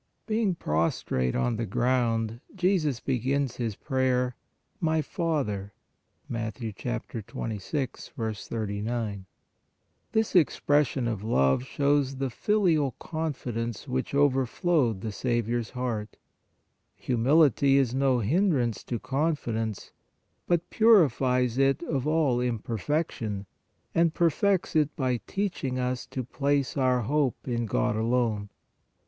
[0.25, 4.35] Being prostrate on the ground, Jesus begins His prayer:
[4.79, 5.73] "My Father"
[6.27, 6.55] (Mat.
[6.55, 8.09] 26.
[8.17, 9.25] 39).
[10.11, 16.17] This expression of love shows the filial confidence which overflowed the Saviour s heart.
[16.95, 19.91] Humility is no hindrance to confidence,
[20.47, 23.45] but purifies it of all im perfection
[23.93, 28.49] and perfects it by teaching us to place our hope in God alone.